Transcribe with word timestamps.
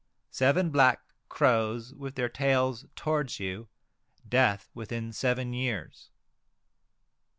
Seven 0.31 0.71
black 0.71 1.13
crows 1.29 1.93
with 1.93 2.15
their 2.15 2.27
tails 2.27 2.87
towards 2.95 3.39
you, 3.39 3.67
death 4.27 4.67
within 4.73 5.13
seven 5.13 5.53
years. 5.53 6.09